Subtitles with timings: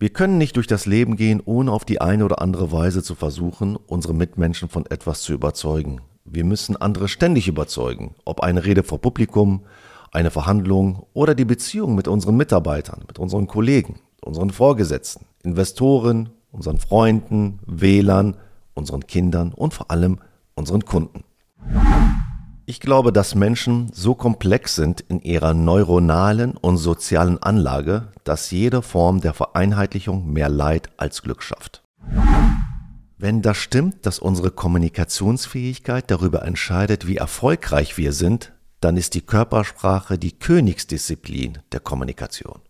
[0.00, 3.14] Wir können nicht durch das Leben gehen, ohne auf die eine oder andere Weise zu
[3.14, 6.00] versuchen, unsere Mitmenschen von etwas zu überzeugen.
[6.24, 9.66] Wir müssen andere ständig überzeugen, ob eine Rede vor Publikum,
[10.10, 16.78] eine Verhandlung oder die Beziehung mit unseren Mitarbeitern, mit unseren Kollegen, unseren Vorgesetzten, Investoren, unseren
[16.78, 18.38] Freunden, Wählern,
[18.72, 20.18] unseren Kindern und vor allem
[20.54, 21.24] unseren Kunden.
[22.70, 28.80] Ich glaube, dass Menschen so komplex sind in ihrer neuronalen und sozialen Anlage, dass jede
[28.80, 31.82] Form der Vereinheitlichung mehr Leid als Glück schafft.
[33.18, 39.22] Wenn das stimmt, dass unsere Kommunikationsfähigkeit darüber entscheidet, wie erfolgreich wir sind, dann ist die
[39.22, 42.60] Körpersprache die Königsdisziplin der Kommunikation.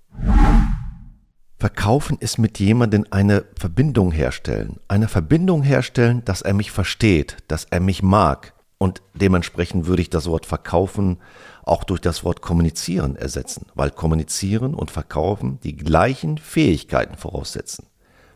[1.58, 4.78] Verkaufen ist mit jemandem eine Verbindung herstellen.
[4.88, 10.08] Eine Verbindung herstellen, dass er mich versteht, dass er mich mag, und dementsprechend würde ich
[10.08, 11.18] das Wort verkaufen
[11.64, 17.86] auch durch das Wort kommunizieren ersetzen, weil kommunizieren und verkaufen die gleichen Fähigkeiten voraussetzen.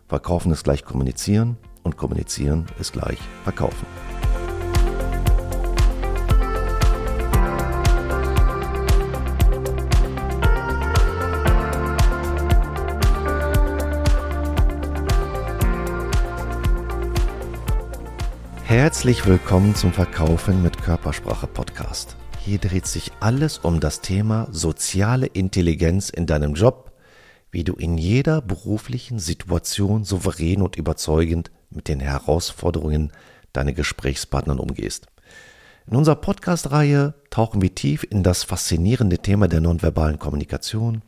[0.06, 3.86] Verkaufen ist gleich kommunizieren und kommunizieren ist gleich verkaufen.
[18.77, 22.17] Herzlich willkommen zum Verkaufen mit Körpersprache Podcast.
[22.41, 26.91] Hier dreht sich alles um das Thema soziale Intelligenz in deinem Job,
[27.53, 33.12] wie du in jeder beruflichen Situation souverän und überzeugend mit den Herausforderungen
[33.53, 35.06] deiner Gesprächspartnern umgehst.
[35.86, 41.03] In unserer Podcast-Reihe tauchen wir tief in das faszinierende Thema der nonverbalen Kommunikation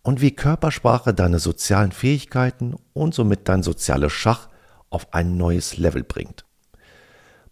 [0.00, 4.48] und wie Körpersprache deine sozialen Fähigkeiten und somit dein soziales Schach
[4.88, 6.46] auf ein neues Level bringt.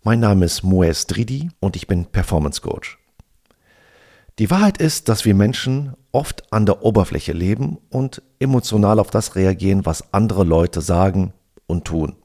[0.04, 2.98] Mein Name ist Moes Dridi und ich bin Performance Coach.
[4.40, 9.36] Die Wahrheit ist, dass wir Menschen oft an der Oberfläche leben und emotional auf das
[9.36, 11.34] reagieren, was andere Leute sagen
[11.68, 12.16] und tun.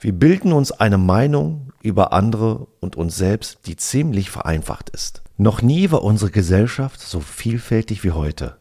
[0.00, 5.22] Wir bilden uns eine Meinung über andere und uns selbst, die ziemlich vereinfacht ist.
[5.36, 8.56] Noch nie war unsere Gesellschaft so vielfältig wie heute.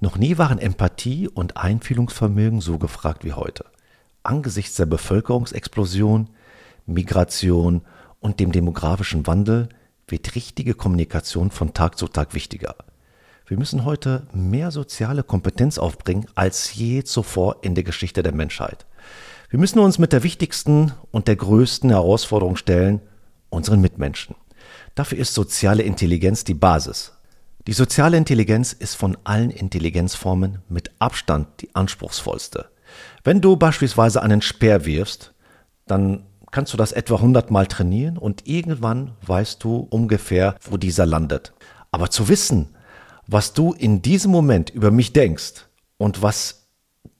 [0.00, 3.66] Noch nie waren Empathie und Einfühlungsvermögen so gefragt wie heute.
[4.22, 6.30] Angesichts der Bevölkerungsexplosion
[6.86, 7.82] Migration
[8.22, 9.68] und dem demografischen Wandel
[10.06, 12.76] wird richtige Kommunikation von Tag zu Tag wichtiger.
[13.46, 18.86] Wir müssen heute mehr soziale Kompetenz aufbringen als je zuvor in der Geschichte der Menschheit.
[19.50, 23.02] Wir müssen uns mit der wichtigsten und der größten Herausforderung stellen,
[23.50, 24.34] unseren Mitmenschen.
[24.94, 27.12] Dafür ist soziale Intelligenz die Basis.
[27.66, 32.70] Die soziale Intelligenz ist von allen Intelligenzformen mit Abstand die anspruchsvollste.
[33.24, 35.34] Wenn du beispielsweise einen Speer wirfst,
[35.86, 41.06] dann kannst du das etwa 100 Mal trainieren und irgendwann weißt du ungefähr, wo dieser
[41.06, 41.52] landet.
[41.90, 42.68] Aber zu wissen,
[43.26, 46.68] was du in diesem Moment über mich denkst und was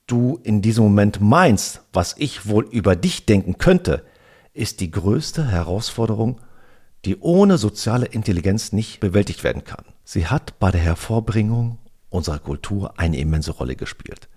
[0.06, 4.04] du in diesem Moment meinst, was ich wohl über dich denken könnte,
[4.53, 6.41] ist die größte Herausforderung,
[7.04, 9.84] die ohne soziale Intelligenz nicht bewältigt werden kann.
[10.04, 11.78] Sie hat bei der Hervorbringung
[12.12, 14.28] unserer Kultur eine immense Rolle gespielt.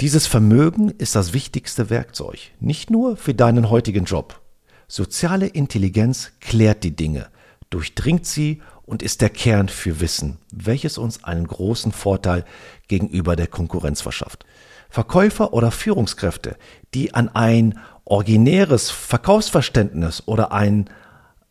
[0.00, 4.40] Dieses Vermögen ist das wichtigste Werkzeug, nicht nur für deinen heutigen Job.
[4.86, 7.28] Soziale Intelligenz klärt die Dinge,
[7.70, 12.44] durchdringt sie und ist der Kern für Wissen, welches uns einen großen Vorteil
[12.88, 14.46] gegenüber der Konkurrenz verschafft.
[14.88, 16.56] Verkäufer oder Führungskräfte,
[16.94, 20.88] die an ein originäres Verkaufsverständnis oder einen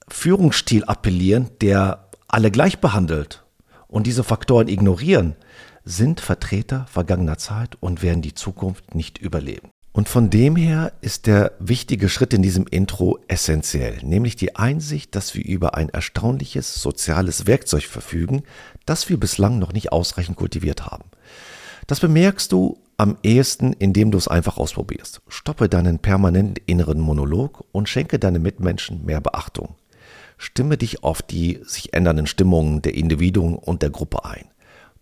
[0.07, 3.43] Führungsstil appellieren, der alle gleich behandelt
[3.87, 5.35] und diese Faktoren ignorieren,
[5.83, 9.69] sind Vertreter vergangener Zeit und werden die Zukunft nicht überleben.
[9.93, 15.15] Und von dem her ist der wichtige Schritt in diesem Intro essentiell, nämlich die Einsicht,
[15.15, 18.43] dass wir über ein erstaunliches soziales Werkzeug verfügen,
[18.85, 21.05] das wir bislang noch nicht ausreichend kultiviert haben.
[21.87, 25.21] Das bemerkst du am ehesten, indem du es einfach ausprobierst.
[25.29, 29.75] Stoppe deinen permanenten inneren Monolog und schenke deinen Mitmenschen mehr Beachtung.
[30.37, 34.45] Stimme dich auf die sich ändernden Stimmungen der Individuen und der Gruppe ein.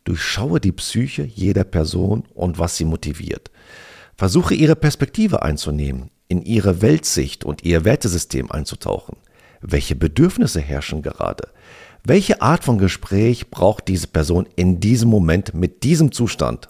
[0.05, 3.51] Durchschaue die Psyche jeder Person und was sie motiviert.
[4.15, 9.17] Versuche ihre Perspektive einzunehmen, in ihre Weltsicht und ihr Wertesystem einzutauchen.
[9.61, 11.49] Welche Bedürfnisse herrschen gerade?
[12.03, 16.69] Welche Art von Gespräch braucht diese Person in diesem Moment mit diesem Zustand?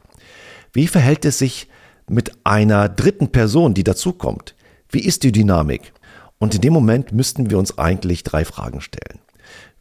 [0.72, 1.68] Wie verhält es sich
[2.08, 4.56] mit einer dritten Person, die dazukommt?
[4.90, 5.92] Wie ist die Dynamik?
[6.40, 9.20] Und in dem Moment müssten wir uns eigentlich drei Fragen stellen.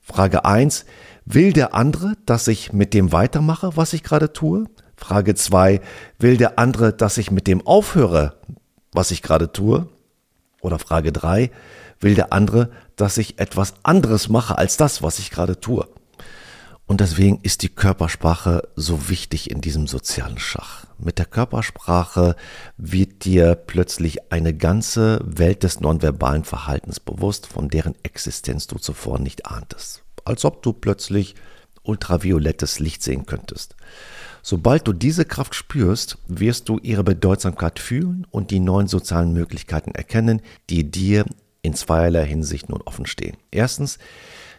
[0.00, 0.84] Frage eins:
[1.24, 4.66] Will der andere, dass ich mit dem weitermache, was ich gerade tue?
[4.96, 5.80] Frage zwei:
[6.18, 8.36] Will der andere, dass ich mit dem aufhöre,
[8.92, 9.88] was ich gerade tue?
[10.60, 11.50] Oder Frage drei:
[12.00, 15.88] Will der andere, dass ich etwas anderes mache als das, was ich gerade tue?
[16.86, 20.84] Und deswegen ist die Körpersprache so wichtig in diesem sozialen Schach.
[21.04, 22.34] Mit der Körpersprache
[22.78, 29.18] wird dir plötzlich eine ganze Welt des nonverbalen Verhaltens bewusst, von deren Existenz du zuvor
[29.18, 30.02] nicht ahntest.
[30.24, 31.34] Als ob du plötzlich
[31.82, 33.76] ultraviolettes Licht sehen könntest.
[34.42, 39.90] Sobald du diese Kraft spürst, wirst du ihre Bedeutsamkeit fühlen und die neuen sozialen Möglichkeiten
[39.90, 40.40] erkennen,
[40.70, 41.26] die dir
[41.60, 43.36] in zweierlei Hinsicht nun offen stehen.
[43.50, 43.98] Erstens,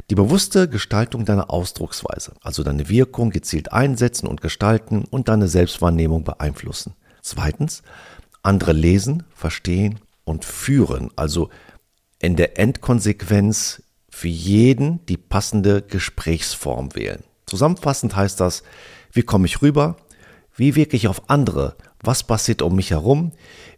[0.09, 6.23] die bewusste Gestaltung deiner Ausdrucksweise, also deine Wirkung gezielt einsetzen und gestalten und deine Selbstwahrnehmung
[6.23, 6.93] beeinflussen.
[7.21, 7.81] Zweitens,
[8.43, 11.49] andere lesen, verstehen und führen, also
[12.19, 17.23] in der Endkonsequenz für jeden die passende Gesprächsform wählen.
[17.47, 18.63] Zusammenfassend heißt das,
[19.11, 19.97] wie komme ich rüber?
[20.55, 21.75] Wie wirke ich auf andere?
[22.01, 23.31] Was passiert um mich herum?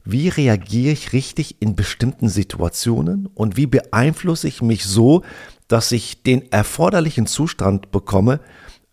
[0.04, 3.28] Wie reagiere ich richtig in bestimmten Situationen?
[3.28, 5.24] Und wie beeinflusse ich mich so,
[5.68, 8.40] dass ich den erforderlichen Zustand bekomme,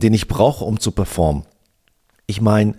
[0.02, 1.44] den ich brauche, um zu performen.
[2.26, 2.74] Ich meine,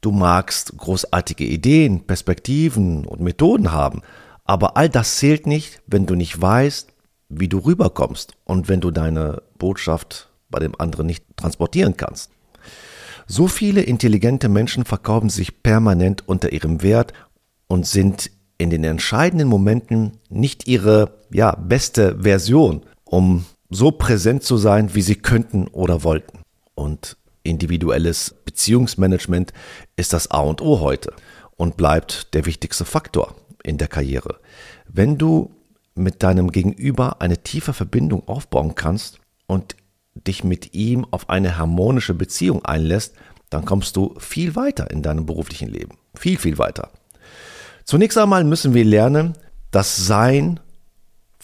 [0.00, 4.02] du magst großartige Ideen, Perspektiven und Methoden haben,
[4.44, 6.92] aber all das zählt nicht, wenn du nicht weißt,
[7.28, 12.30] wie du rüberkommst und wenn du deine Botschaft bei dem anderen nicht transportieren kannst.
[13.26, 17.12] So viele intelligente Menschen verkaufen sich permanent unter ihrem Wert
[17.66, 24.58] und sind in den entscheidenden Momenten nicht ihre ja, beste Version, um so präsent zu
[24.58, 26.40] sein, wie sie könnten oder wollten.
[26.74, 29.52] Und individuelles Beziehungsmanagement
[29.96, 31.12] ist das A und O heute
[31.56, 34.40] und bleibt der wichtigste Faktor in der Karriere.
[34.86, 35.50] Wenn du
[35.94, 39.76] mit deinem Gegenüber eine tiefe Verbindung aufbauen kannst und
[40.14, 43.14] dich mit ihm auf eine harmonische Beziehung einlässt,
[43.50, 45.96] dann kommst du viel weiter in deinem beruflichen Leben.
[46.14, 46.90] Viel, viel weiter.
[47.84, 49.34] Zunächst einmal müssen wir lernen,
[49.70, 50.60] das Sein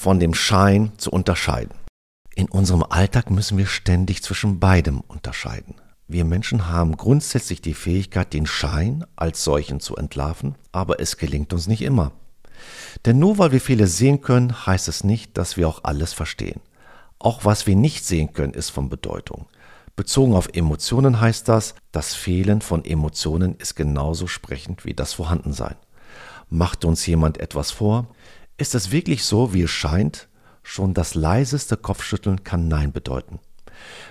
[0.02, 1.74] von dem Schein zu unterscheiden.
[2.34, 5.76] In unserem Alltag müssen wir ständig zwischen beidem unterscheiden.
[6.08, 11.52] Wir Menschen haben grundsätzlich die Fähigkeit, den Schein als solchen zu entlarven, aber es gelingt
[11.52, 12.10] uns nicht immer.
[13.04, 16.60] Denn nur weil wir vieles sehen können, heißt es nicht, dass wir auch alles verstehen.
[17.20, 19.46] Auch was wir nicht sehen können, ist von Bedeutung.
[19.94, 25.76] Bezogen auf Emotionen heißt das, das Fehlen von Emotionen ist genauso sprechend wie das Vorhandensein.
[26.50, 28.08] Macht uns jemand etwas vor,
[28.62, 30.28] ist es wirklich so, wie es scheint?
[30.62, 33.40] Schon das leiseste Kopfschütteln kann Nein bedeuten.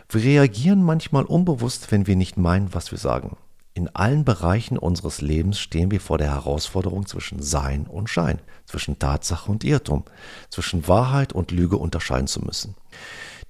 [0.09, 3.38] Wir reagieren manchmal unbewusst, wenn wir nicht meinen, was wir sagen.
[3.74, 9.00] In allen Bereichen unseres Lebens stehen wir vor der Herausforderung zwischen Sein und Schein, zwischen
[9.00, 10.03] Tatsache und Irrtum,
[10.50, 12.75] zwischen Wahrheit und Lüge unterscheiden zu müssen.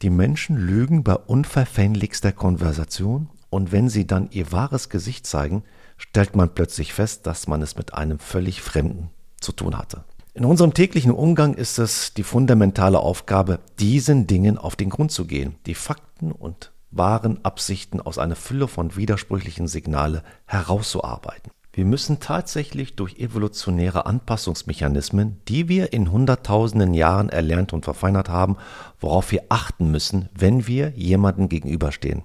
[0.03, 5.63] Die Menschen lügen bei unverfänglichster Konversation und wenn sie dann ihr wahres Gesicht zeigen,
[5.97, 9.09] stellt man plötzlich fest, dass man es mit einem völlig Fremden
[9.39, 10.03] zu tun hatte.
[10.33, 15.25] In unserem täglichen Umgang ist es die fundamentale Aufgabe, diesen Dingen auf den Grund zu
[15.25, 21.51] gehen, die Fakten und wahren Absichten aus einer Fülle von widersprüchlichen Signale herauszuarbeiten.
[21.73, 28.55] Wir müssen tatsächlich durch evolutionäre Anpassungsmechanismen, die wir in hunderttausenden Jahren erlernt und verfeinert haben,
[29.01, 32.23] worauf wir achten müssen, wenn wir jemanden gegenüberstehen.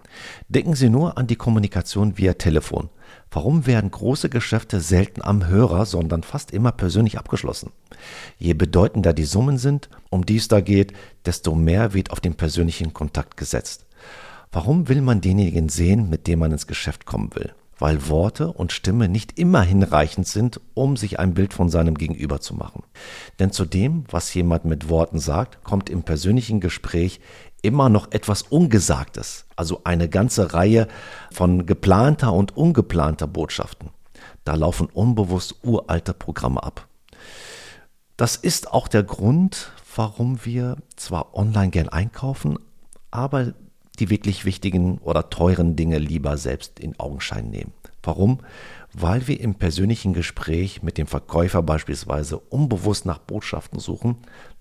[0.49, 2.89] Denken Sie nur an die Kommunikation via Telefon.
[3.31, 7.71] Warum werden große Geschäfte selten am Hörer, sondern fast immer persönlich abgeschlossen?
[8.39, 10.93] Je bedeutender die Summen sind, um die es da geht,
[11.25, 13.87] desto mehr wird auf den persönlichen Kontakt gesetzt.
[14.53, 17.53] Warum will man denjenigen sehen, mit dem man ins Geschäft kommen will?
[17.79, 22.41] weil Worte und Stimme nicht immer hinreichend sind, um sich ein Bild von seinem Gegenüber
[22.41, 22.83] zu machen.
[23.39, 27.21] Denn zu dem, was jemand mit Worten sagt, kommt im persönlichen Gespräch
[27.63, 30.89] immer noch etwas Ungesagtes, also eine ganze Reihe
[31.33, 33.91] von geplanter und ungeplanter Botschaften.
[34.45, 36.87] Da laufen unbewusst uralte Programme ab.
[38.17, 42.59] Das ist auch der Grund, warum wir zwar online gern einkaufen,
[43.11, 43.53] aber
[43.99, 47.73] die wirklich wichtigen oder teuren Dinge lieber selbst in Augenschein nehmen.
[48.03, 48.39] Warum?
[48.93, 54.19] Weil wir im persönlichen Gespräch mit dem Verkäufer beispielsweise unbewusst nach Botschaften suchen,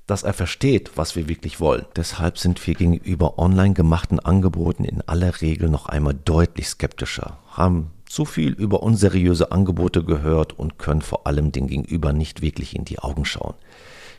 [0.08, 1.86] dass er versteht, was wir wirklich wollen.
[1.96, 7.92] Deshalb sind wir gegenüber online gemachten Angeboten in aller Regel noch einmal deutlich skeptischer, haben
[8.06, 12.86] zu viel über unseriöse Angebote gehört und können vor allem den Gegenüber nicht wirklich in
[12.86, 13.56] die Augen schauen.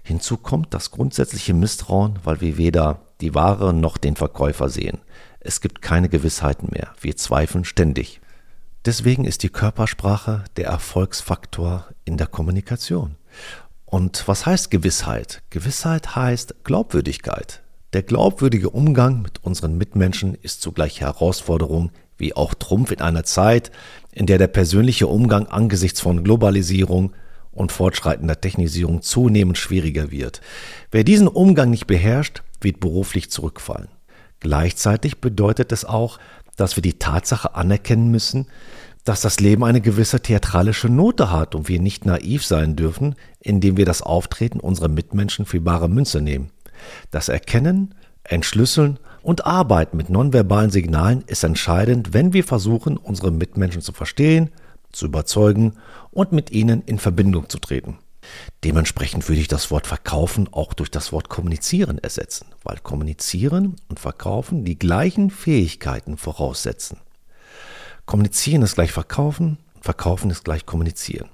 [0.02, 4.99] Hinzu kommt das grundsätzliche Misstrauen, weil wir weder die Ware noch den Verkäufer sehen.
[5.40, 6.93] Es gibt keine Gewissheiten mehr.
[7.00, 8.21] Wir zweifeln ständig.
[8.85, 13.16] Deswegen ist die Körpersprache der Erfolgsfaktor in der Kommunikation.
[13.97, 15.41] Und was heißt Gewissheit?
[15.49, 17.62] Gewissheit heißt Glaubwürdigkeit.
[17.95, 23.71] Der glaubwürdige Umgang mit unseren Mitmenschen ist zugleich Herausforderung wie auch Trumpf in einer Zeit,
[24.12, 27.15] in der der persönliche Umgang angesichts von Globalisierung,
[27.53, 30.43] und fortschreitender Technisierung zunehmend schwieriger wird.
[30.91, 33.88] Wer diesen Umgang nicht beherrscht, wird beruflich zurückfallen.
[34.41, 36.19] Gleichzeitig bedeutet es auch,
[36.57, 38.47] dass wir die Tatsache anerkennen müssen,
[39.07, 43.77] dass das Leben eine gewisse theatralische Note hat und wir nicht naiv sein dürfen, indem
[43.77, 46.51] wir das Auftreten unserer Mitmenschen für bare Münze nehmen.
[47.13, 47.95] Das Erkennen,
[48.25, 54.51] Entschlüsseln und Arbeiten mit nonverbalen Signalen ist entscheidend, wenn wir versuchen, unsere Mitmenschen zu verstehen,
[54.91, 55.75] zu überzeugen
[56.11, 57.99] und mit ihnen in Verbindung zu treten.
[58.65, 64.01] Dementsprechend würde ich das Wort verkaufen auch durch das Wort kommunizieren ersetzen, weil kommunizieren und
[64.01, 66.99] verkaufen die gleichen Fähigkeiten voraussetzen.
[68.07, 71.29] Kommunizieren ist gleich verkaufen, verkaufen ist gleich kommunizieren.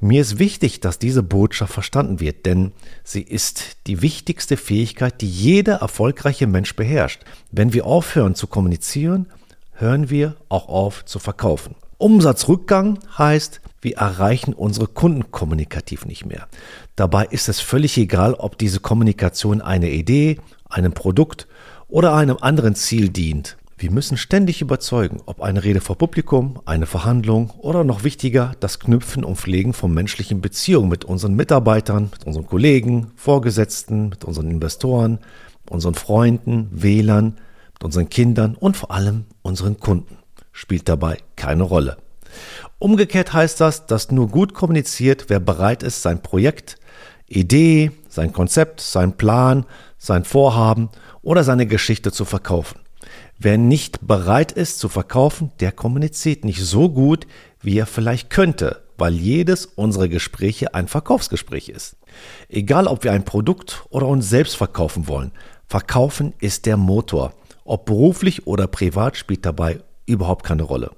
[0.00, 2.72] Mir ist wichtig, dass diese Botschaft verstanden wird, denn
[3.04, 7.22] sie ist die wichtigste Fähigkeit, die jeder erfolgreiche Mensch beherrscht.
[7.50, 9.26] Wenn wir aufhören zu kommunizieren,
[9.72, 11.74] hören wir auch auf zu verkaufen.
[11.98, 16.48] Umsatzrückgang heißt, wir erreichen unsere Kunden kommunikativ nicht mehr.
[16.96, 21.46] Dabei ist es völlig egal, ob diese Kommunikation eine Idee, einem Produkt
[21.88, 23.58] oder einem anderen Ziel dient.
[23.80, 28.78] Wir müssen ständig überzeugen, ob eine Rede vor Publikum, eine Verhandlung oder noch wichtiger, das
[28.78, 34.50] Knüpfen und Pflegen von menschlichen Beziehungen mit unseren Mitarbeitern, mit unseren Kollegen, Vorgesetzten, mit unseren
[34.50, 35.18] Investoren,
[35.70, 37.38] unseren Freunden, Wählern,
[37.72, 40.18] mit unseren Kindern und vor allem unseren Kunden
[40.52, 41.96] spielt dabei keine Rolle.
[42.78, 46.76] Umgekehrt heißt das, dass nur gut kommuniziert, wer bereit ist, sein Projekt,
[47.28, 49.64] Idee, sein Konzept, sein Plan,
[49.96, 50.90] sein Vorhaben
[51.22, 52.79] oder seine Geschichte zu verkaufen.
[53.42, 57.26] Wer nicht bereit ist zu verkaufen, der kommuniziert nicht so gut,
[57.62, 61.96] wie er vielleicht könnte, weil jedes unserer Gespräche ein Verkaufsgespräch ist.
[62.50, 65.32] Egal, ob wir ein Produkt oder uns selbst verkaufen wollen,
[65.66, 67.32] verkaufen ist der Motor.
[67.64, 70.90] Ob beruflich oder privat spielt dabei überhaupt keine Rolle.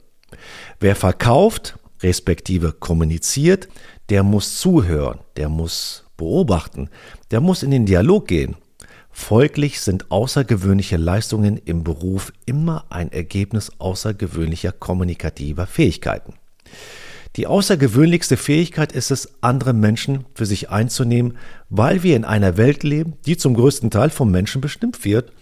[0.81, 3.69] Wer verkauft, respektive kommuniziert,
[4.09, 6.91] der muss zuhören, der muss beobachten,
[7.31, 8.57] der muss in den Dialog gehen.
[9.12, 16.35] Folglich sind außergewöhnliche Leistungen im Beruf immer ein Ergebnis außergewöhnlicher kommunikativer Fähigkeiten.
[17.37, 21.38] Die außergewöhnlichste Fähigkeit ist es, andere Menschen für sich einzunehmen,
[21.71, 25.33] weil wir in einer Welt leben, die zum größten Teil vom Menschen bestimmt wird,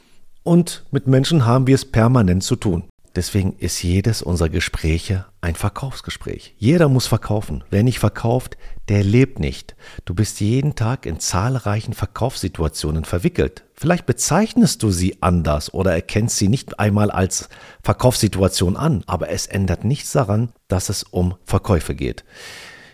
[0.43, 2.85] und mit Menschen haben wir es permanent zu tun.
[3.17, 6.55] Deswegen ist jedes unserer Gespräche ein Verkaufsgespräch.
[6.59, 7.65] Jeder muss verkaufen.
[7.69, 8.57] Wer nicht verkauft,
[8.89, 9.75] der lebt nicht.
[10.05, 13.65] Du bist jeden Tag in zahlreichen Verkaufssituationen verwickelt.
[13.75, 17.49] Vielleicht bezeichnest du sie anders oder erkennst sie nicht einmal als
[17.83, 22.25] Verkaufssituation an, aber es ändert nichts daran, dass es um Verkäufe geht.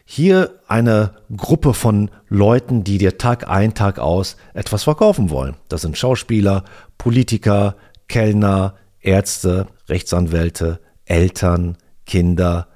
[0.06, 5.56] Hier eine Gruppe von Leuten, die dir Tag ein, Tag aus etwas verkaufen wollen.
[5.68, 6.64] Das sind Schauspieler,
[6.96, 7.74] Politiker,
[8.08, 8.74] Kellner,
[9.06, 12.68] Ärzte, Rechtsanwälte, Eltern, Kinder,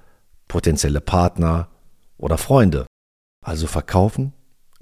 [0.47, 1.69] potenzielle Partner
[2.19, 2.87] oder Freunde.
[3.45, 4.33] Also verkaufen,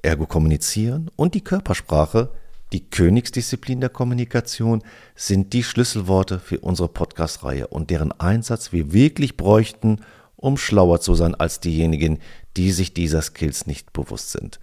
[0.03, 2.33] ergo kommunizieren und die Körpersprache,
[2.73, 4.83] die Königsdisziplin der Kommunikation,
[5.15, 10.05] sind die Schlüsselworte für unsere Podcast-Reihe und deren Einsatz wir wirklich bräuchten,
[10.37, 12.19] um schlauer zu sein als diejenigen,
[12.59, 14.61] die sich dieser Skills nicht bewusst sind.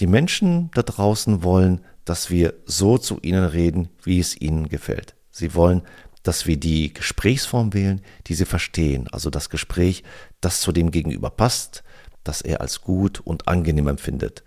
[0.00, 5.14] Die Menschen da draußen wollen, dass wir so zu ihnen reden, wie es ihnen gefällt.
[5.36, 5.82] Sie wollen,
[6.26, 9.08] dass wir die Gesprächsform wählen, die sie verstehen.
[9.12, 10.02] Also das Gespräch,
[10.40, 11.84] das zu dem Gegenüber passt,
[12.24, 14.42] das er als gut und angenehm empfindet.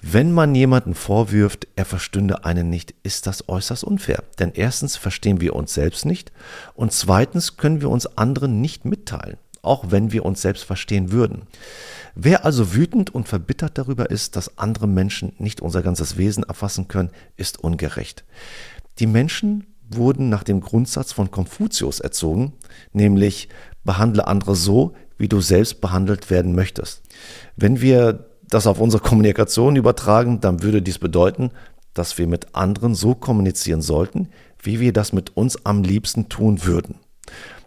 [0.00, 4.22] Wenn man jemanden vorwirft, er verstünde einen nicht, ist das äußerst unfair.
[4.38, 6.30] Denn erstens verstehen wir uns selbst nicht
[6.74, 11.42] und zweitens können wir uns anderen nicht mitteilen, auch wenn wir uns selbst verstehen würden.
[12.14, 16.88] Wer also wütend und verbittert darüber ist, dass andere Menschen nicht unser ganzes Wesen erfassen
[16.88, 18.24] können, ist ungerecht.
[19.00, 22.52] Die Menschen wurden nach dem Grundsatz von Konfuzius erzogen,
[22.92, 23.48] nämlich
[23.84, 27.02] behandle andere so, wie du selbst behandelt werden möchtest.
[27.56, 31.50] Wenn wir das auf unsere Kommunikation übertragen, dann würde dies bedeuten,
[31.94, 34.28] dass wir mit anderen so kommunizieren sollten,
[34.62, 36.96] wie wir das mit uns am liebsten tun würden.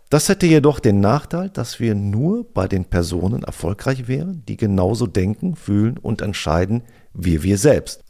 [0.10, 5.06] Das hätte jedoch den Nachteil, dass wir nur bei den Personen erfolgreich wären, die genauso
[5.06, 6.84] denken, fühlen und entscheiden
[7.14, 8.04] wie wir selbst.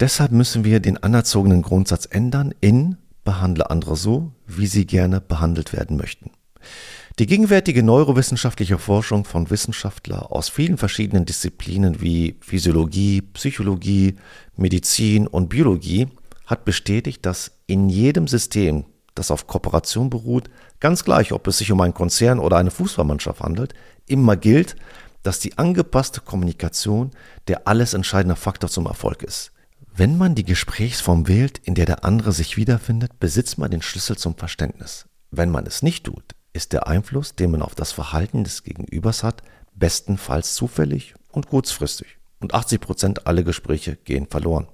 [0.00, 5.72] Deshalb müssen wir den anerzogenen Grundsatz ändern in behandle andere so, wie sie gerne behandelt
[5.72, 6.30] werden möchten.
[7.18, 14.16] Die gegenwärtige neurowissenschaftliche Forschung von Wissenschaftlern aus vielen verschiedenen Disziplinen wie Physiologie, Psychologie,
[14.56, 16.08] Medizin und Biologie
[16.46, 20.50] hat bestätigt, dass in jedem System, das auf Kooperation beruht,
[20.80, 23.74] ganz gleich, ob es sich um einen Konzern oder eine Fußballmannschaft handelt,
[24.06, 24.74] immer gilt,
[25.22, 27.12] dass die angepasste Kommunikation
[27.46, 29.53] der alles entscheidende Faktor zum Erfolg ist.
[29.96, 34.16] Wenn man die Gesprächsform wählt, in der der andere sich wiederfindet, besitzt man den Schlüssel
[34.18, 35.06] zum Verständnis.
[35.30, 39.22] Wenn man es nicht tut, ist der Einfluss, den man auf das Verhalten des Gegenübers
[39.22, 42.18] hat, bestenfalls zufällig und kurzfristig.
[42.40, 44.66] Und 80 Prozent aller Gespräche gehen verloren.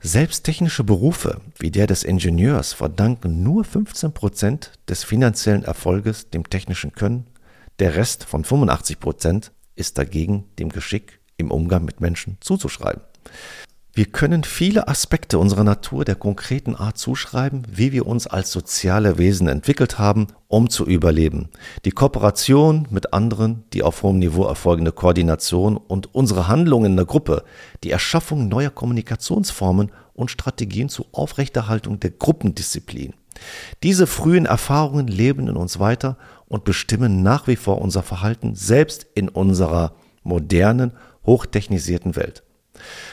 [0.00, 6.48] Selbst technische Berufe wie der des Ingenieurs verdanken nur 15 Prozent des finanziellen Erfolges dem
[6.48, 7.26] technischen Können,
[7.80, 13.02] Der Rest von 85 Prozent ist dagegen dem Geschick im Umgang mit Menschen zuzuschreiben.
[13.96, 19.18] Wir können viele Aspekte unserer Natur der konkreten Art zuschreiben, wie wir uns als soziale
[19.18, 21.50] Wesen entwickelt haben, um zu überleben.
[21.84, 27.04] Die Kooperation mit anderen, die auf hohem Niveau erfolgende Koordination und unsere Handlungen in der
[27.04, 27.44] Gruppe,
[27.84, 33.14] die Erschaffung neuer Kommunikationsformen und Strategien zur Aufrechterhaltung der Gruppendisziplin.
[33.84, 39.06] Diese frühen Erfahrungen leben in uns weiter und bestimmen nach wie vor unser Verhalten, selbst
[39.14, 42.43] in unserer modernen, hochtechnisierten Welt.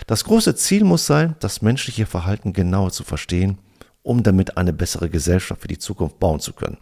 [0.08, 3.58] Das große Ziel muss sein, das menschliche Verhalten genauer zu verstehen,
[4.04, 6.78] um damit eine bessere Gesellschaft für die Zukunft bauen zu können.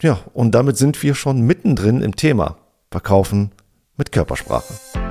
[0.00, 2.58] Ja, und damit sind wir schon mittendrin im Thema
[2.90, 3.52] Verkaufen
[3.96, 5.07] mit Körpersprache.